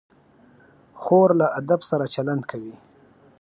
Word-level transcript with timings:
خور 1.01 1.29
له 1.39 1.47
ادب 1.59 1.81
سره 1.89 2.05
چلند 2.15 2.43
کوي. 2.51 2.75